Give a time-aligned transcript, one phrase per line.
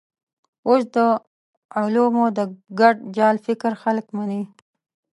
[0.67, 0.97] اوس د
[1.77, 2.39] علومو د
[2.79, 4.43] ګډ جال فکر خلک مني.